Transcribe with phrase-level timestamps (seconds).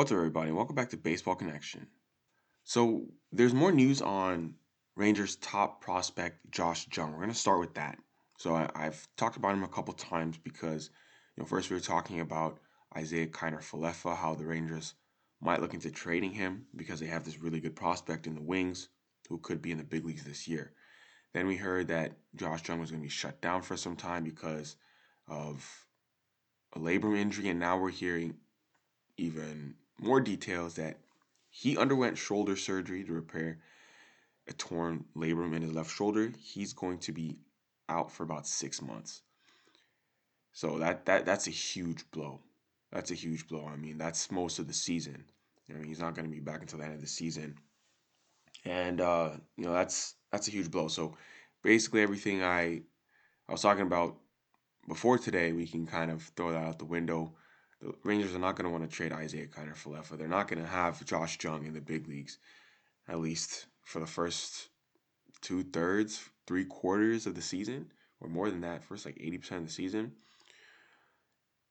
[0.00, 0.50] What's up, everybody?
[0.50, 1.86] Welcome back to Baseball Connection.
[2.64, 4.54] So, there's more news on
[4.96, 7.12] Rangers' top prospect, Josh Jung.
[7.12, 7.98] We're going to start with that.
[8.38, 10.88] So, I, have talked about him a couple times because,
[11.36, 12.60] you know, first we were talking about
[12.98, 14.94] Isiah Kiner Falefa, how the Rangers
[15.42, 18.88] might look into trading him because they have this really good prospect in the wings
[19.28, 20.72] who could be in the big leagues this year.
[21.34, 24.24] Then we heard that Josh Jung was going to be shut down for some time
[24.24, 24.76] because
[25.28, 25.62] of
[26.72, 28.36] a labrum injury, and now we're hearing
[29.20, 30.98] even more details that
[31.50, 33.58] he underwent shoulder surgery to repair
[34.48, 36.32] a torn labrum in his left shoulder.
[36.40, 37.38] He's going to be
[37.88, 39.22] out for about six months.
[40.52, 42.40] So that that that's a huge blow.
[42.92, 43.66] That's a huge blow.
[43.66, 45.24] I mean, that's most of the season.
[45.68, 47.56] I mean, he's not going to be back until the end of the season,
[48.64, 50.88] and uh, you know that's that's a huge blow.
[50.88, 51.16] So
[51.62, 52.82] basically, everything I
[53.48, 54.16] I was talking about
[54.88, 57.34] before today, we can kind of throw that out the window
[57.80, 60.18] the Rangers are not going to want to trade Isiah Kiner Falefa.
[60.18, 62.38] They're not going to have Josh Jung in the big leagues,
[63.08, 64.68] at least for the first
[65.40, 69.66] two thirds, three quarters of the season, or more than that, first like 80% of
[69.66, 70.12] the season.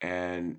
[0.00, 0.58] And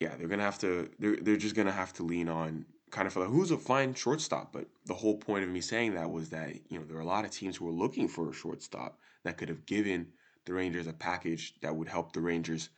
[0.00, 3.12] yeah, they're gonna have to they're they're just gonna have to lean on kind of
[3.12, 4.52] for who's a fine shortstop.
[4.52, 7.06] But the whole point of me saying that was that, you know, there are a
[7.06, 10.08] lot of teams who are looking for a shortstop that could have given
[10.44, 12.68] the Rangers a package that would help the Rangers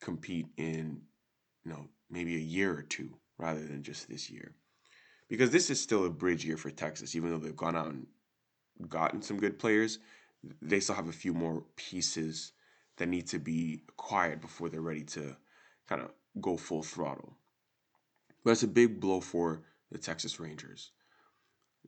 [0.00, 1.02] compete in
[1.68, 4.54] you know, maybe a year or two rather than just this year.
[5.28, 8.06] Because this is still a bridge year for Texas, even though they've gone out and
[8.88, 9.98] gotten some good players,
[10.62, 12.52] they still have a few more pieces
[12.96, 15.36] that need to be acquired before they're ready to
[15.86, 17.36] kind of go full throttle.
[18.44, 19.60] But it's a big blow for
[19.92, 20.92] the Texas Rangers.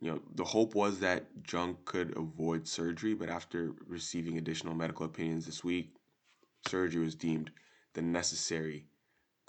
[0.02, 5.06] You know, the hope was that Jung could avoid surgery, but after receiving additional medical
[5.06, 5.94] opinions this week,
[6.68, 7.50] surgery was deemed
[7.94, 8.84] the necessary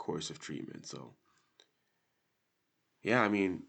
[0.02, 0.88] course of treatment.
[0.88, 1.14] So,
[3.04, 3.64] yeah, I mean,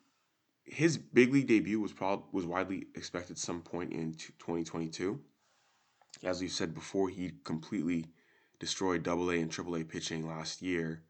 [0.64, 5.20] his big league debut was probably was widely expected some point in 2022.
[6.24, 8.06] As we've said before, he completely
[8.58, 11.02] destroyed Double A AA and Triple A pitching last year,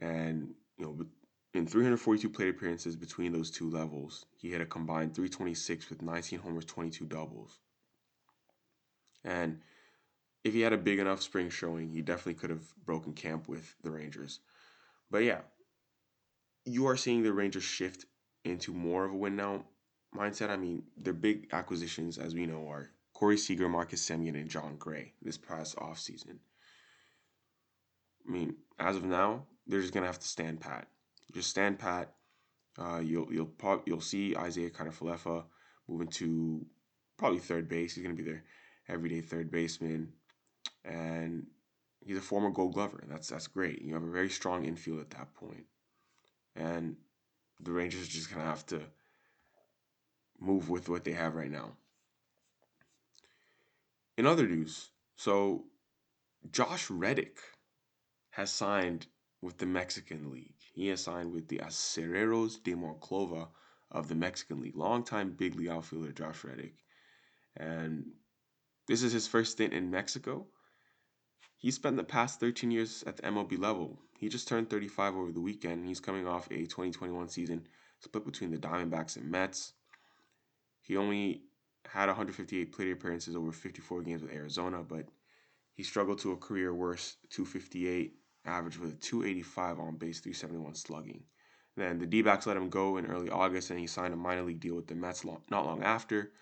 [0.00, 1.06] and you know,
[1.54, 6.38] in 342 plate appearances between those two levels, he had a combined 326 with 19
[6.38, 7.58] homers, 22 doubles.
[9.24, 9.60] And
[10.44, 13.74] if he had a big enough spring showing, he definitely could have broken camp with
[13.82, 14.40] the Rangers.
[15.10, 15.40] But yeah,
[16.64, 18.06] you are seeing the Rangers shift
[18.44, 19.64] into more of a win now
[20.16, 20.50] mindset.
[20.50, 24.76] I mean, their big acquisitions, as we know, are Corey Seager, Marcus Semien, and Jon
[24.78, 26.38] Gray this past offseason.
[28.26, 30.88] I mean, as of now, they're just gonna have to stand pat.
[31.32, 32.14] Just stand pat.
[32.78, 35.44] Uh, you'll you'll pop, you'll see Isiah Kiner Falefa
[35.88, 36.64] moving to
[37.16, 37.94] probably third base.
[37.94, 38.44] He's gonna be their
[38.88, 40.12] everyday third baseman
[40.84, 41.46] and
[42.00, 43.04] he's a former Gold Glover.
[43.08, 43.82] That's that's great.
[43.82, 45.66] You have a very strong infield at that point,
[46.56, 46.96] and
[47.60, 48.80] the Rangers just gonna have to
[50.40, 51.72] move with what they have right now.
[54.16, 55.64] In other news, so
[56.50, 57.38] Josh Reddick
[58.30, 59.06] has signed
[59.42, 60.54] with the Mexican League.
[60.72, 63.48] He has signed with the Acereros de Monclova
[63.90, 64.76] of the Mexican League.
[64.76, 66.74] Longtime big league outfielder Josh Reddick.
[67.56, 68.06] And
[68.88, 70.46] this is his first stint in Mexico.
[71.58, 73.98] He spent the past 13 years at the MLB level.
[74.18, 75.86] He just turned 35 over the weekend.
[75.86, 77.66] He's coming off a 2021 season
[78.00, 79.72] split between the Diamondbacks and Mets.
[80.80, 81.42] He only
[81.86, 85.06] had 158 plate appearances over 54 games with Arizona, but
[85.74, 88.14] he struggled to a career worst 258
[88.46, 91.22] average with a 285 on base, 371 slugging.
[91.76, 94.42] Then the D backs let him go in early August and he signed a minor
[94.42, 96.32] league deal with the Mets not long after,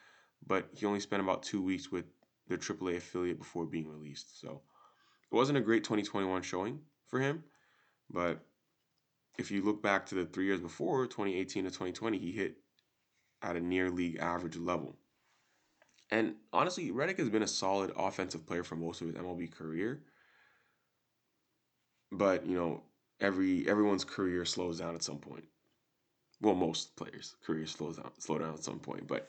[0.47, 2.05] but he only spent about two weeks with
[2.49, 4.41] their AAA affiliate before being released.
[4.41, 4.61] So
[5.31, 7.43] it wasn't a great 2021 showing for him,
[8.11, 8.41] but
[9.39, 12.57] if you look back to the three years before, 2018 to 2020, he hit
[13.43, 14.97] at a near league average level.
[16.11, 20.03] And honestly, Reddick has been a solid offensive player for most of his MLB career.
[22.13, 22.83] But, you know,
[23.21, 25.45] every everyone's career slows down at some point.
[26.41, 29.09] Well, most players' career slows down slow down at some point.
[29.09, 29.29] But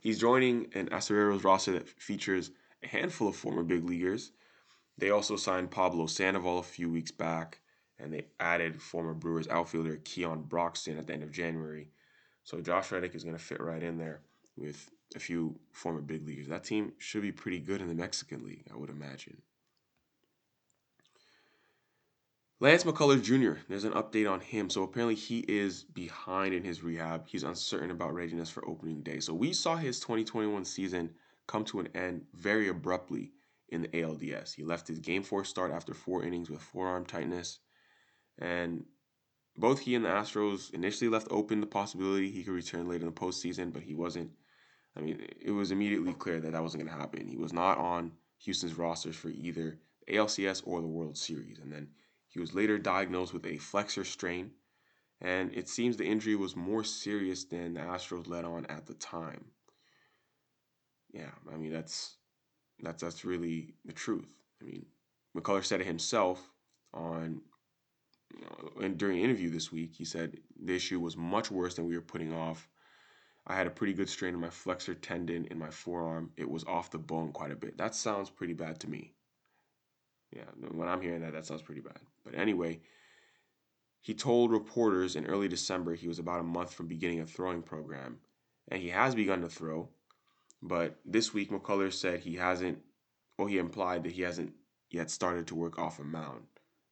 [0.00, 2.50] he's joining an Acereros roster that features
[2.82, 4.32] a handful of former big leaguers
[5.00, 7.60] they also signed Pablo Sandoval a few weeks back,
[7.98, 11.88] and they added former Brewers outfielder Keon Broxton at the end of January.
[12.44, 14.20] So Josh Reddick is going to fit right in there
[14.58, 16.48] with a few former big leaguers.
[16.48, 19.40] That team should be pretty good in the Mexican League, I would imagine.
[22.62, 24.68] Lance McCullers Jr., there's an update on him.
[24.68, 27.26] So apparently he is behind in his rehab.
[27.26, 29.20] He's uncertain about readiness for opening day.
[29.20, 31.10] So we saw his 2021 season
[31.46, 33.32] come to an end very abruptly
[33.70, 34.52] in the ALDS.
[34.52, 37.60] He left his game four start after four innings with forearm tightness.
[38.36, 38.84] And
[39.56, 43.06] both he and the Astros initially left open the possibility he could return late in
[43.06, 44.30] the postseason, but he wasn't.
[44.94, 47.26] I mean, it was immediately clear that that wasn't going to happen.
[47.26, 51.72] He was not on Houston's rosters for either the ALCS or the World Series, and
[51.72, 51.88] then
[52.30, 54.52] he was later diagnosed with a flexor strain,
[55.20, 58.94] and it seems the injury was more serious than the Astros let on at the
[58.94, 59.44] time.
[61.12, 62.16] Yeah, I mean that's
[62.80, 64.32] that's that's really the truth.
[64.62, 64.86] I mean,
[65.36, 66.50] McCullers said it himself
[66.94, 67.42] on
[68.34, 69.94] you know, and during an interview this week.
[69.94, 72.68] He said the issue was much worse than we were putting off.
[73.46, 76.30] I had a pretty good strain in my flexor tendon in my forearm.
[76.36, 77.76] It was off the bone quite a bit.
[77.78, 79.14] That sounds pretty bad to me.
[80.32, 81.98] Yeah, when I'm hearing that, that sounds pretty bad.
[82.24, 82.80] But anyway,
[84.00, 87.62] he told reporters in early December he was about a month from beginning a throwing
[87.62, 88.18] program,
[88.68, 89.88] and he has begun to throw.
[90.62, 92.78] But this week, McCullers said he hasn't,
[93.38, 94.52] or he implied that he hasn't
[94.90, 96.42] yet started to work off a mound.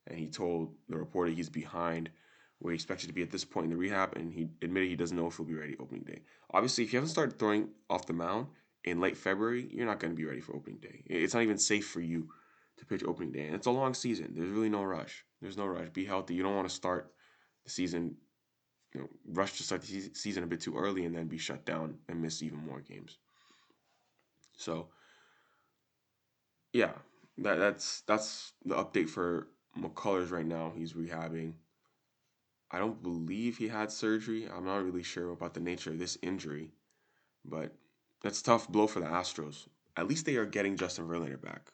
[0.06, 2.10] And he told the reporter he's behind
[2.60, 4.96] where he expected to be at this point in the rehab, and he admitted he
[4.96, 6.22] doesn't know if he'll be ready opening day.
[6.50, 8.48] Obviously, if you haven't started throwing off the mound
[8.84, 11.04] in late February, you're not going to be ready for opening day.
[11.06, 12.30] It's not even safe for you
[12.78, 13.46] to pitch opening day.
[13.46, 14.32] And it's a long season.
[14.34, 15.24] There's really no rush.
[15.40, 15.88] There's no rush.
[15.90, 16.34] Be healthy.
[16.34, 17.12] You don't want to start
[17.64, 18.16] the season,
[18.94, 21.64] you know, rush to start the season a bit too early and then be shut
[21.64, 23.18] down and miss even more games.
[24.56, 24.88] So,
[26.72, 26.92] yeah,
[27.38, 29.48] that that's that's the update for
[29.78, 30.72] McCullers right now.
[30.76, 31.52] He's rehabbing.
[32.70, 34.46] I don't believe he had surgery.
[34.46, 36.72] I'm not really sure about the nature of this injury,
[37.44, 37.72] but
[38.22, 39.68] that's tough blow for the Astros.
[39.96, 41.72] At least they are getting Justin Verlander back.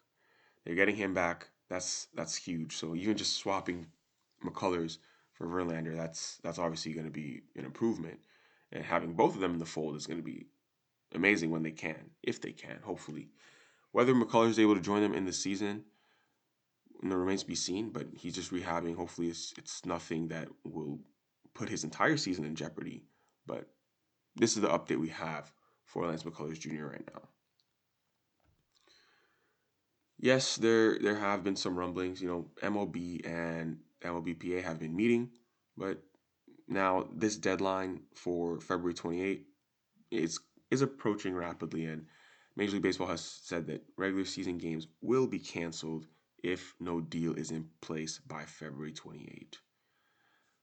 [0.64, 1.48] They're getting him back.
[1.68, 2.76] That's that's huge.
[2.76, 3.86] So even just swapping
[4.44, 4.98] McCullers
[5.32, 8.18] for Verlander, that's that's obviously going to be an improvement.
[8.72, 10.46] And having both of them in the fold is going to be
[11.14, 13.28] amazing when they can, if they can, hopefully.
[13.92, 15.84] Whether McCullers is able to join them in the season,
[17.00, 17.90] it remains to be seen.
[17.90, 18.96] But he's just rehabbing.
[18.96, 20.98] Hopefully, it's it's nothing that will
[21.54, 23.04] put his entire season in jeopardy.
[23.46, 23.68] But
[24.34, 25.52] this is the update we have
[25.84, 26.86] for Lance McCullers Jr.
[26.86, 27.22] right now
[30.18, 32.20] yes, there there have been some rumblings.
[32.20, 35.30] You know, MLB and MLBPA have been meeting,
[35.76, 36.02] but
[36.68, 39.46] now this deadline for February 28
[40.10, 40.40] is
[40.70, 42.06] is approaching rapidly, and
[42.56, 46.06] Major League Baseball has said that regular season games will be canceled
[46.42, 49.58] if no deal is in place by February 28.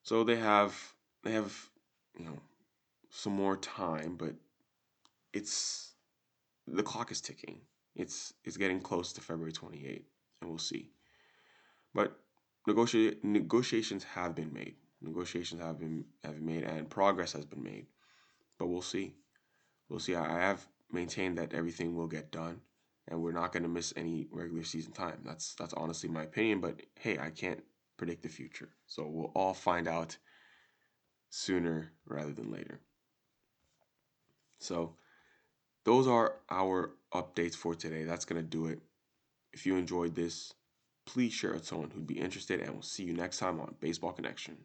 [0.03, 0.75] So they have
[1.23, 1.69] they have
[2.17, 2.39] you know
[3.09, 4.35] some more time, but
[5.33, 5.93] it's
[6.67, 7.61] the clock is ticking.
[7.95, 10.05] It's it's getting close to February 28,
[10.41, 10.91] and we'll see.
[11.93, 12.17] But
[12.67, 14.75] negotiate negotiations have been made.
[15.01, 17.87] Negotiations have been have been made, and progress has been made.
[18.57, 19.15] But we'll see.
[19.89, 20.15] We'll see.
[20.15, 22.61] I, I have maintained that everything will get done,
[23.07, 25.19] and we're not going to miss any regular season time.
[25.25, 26.61] That's that's honestly my opinion.
[26.61, 27.63] But hey, I can't
[27.97, 30.17] predict the future, so we'll all find out
[31.29, 32.79] sooner rather than later.
[34.59, 34.95] So
[35.83, 38.03] those are our updates for today.
[38.03, 38.79] That's going to do it.
[39.53, 40.53] If you enjoyed this,
[41.05, 43.75] please share it with someone who'd be interested, and we'll see you next time on
[43.79, 44.57] Baseball Connection.